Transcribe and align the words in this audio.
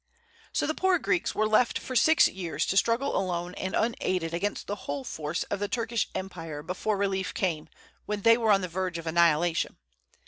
So 0.51 0.65
the 0.65 0.73
poor 0.73 0.97
Greeks 0.97 1.35
were 1.35 1.47
left 1.47 1.77
for 1.77 1.95
six 1.95 2.27
years 2.27 2.65
to 2.65 2.75
struggle 2.75 3.15
alone 3.15 3.53
and 3.53 3.75
unaided 3.75 4.33
against 4.33 4.65
the 4.65 4.75
whole 4.89 5.03
force 5.03 5.43
of 5.43 5.59
the 5.59 5.67
Turkish 5.67 6.09
empire 6.15 6.63
before 6.63 6.97
relief 6.97 7.35
came, 7.35 7.69
when 8.07 8.21
they 8.23 8.35
were 8.35 8.49
on 8.51 8.61
the 8.61 8.67
verge 8.67 8.97
of 8.97 9.05
annihilation. 9.05 9.77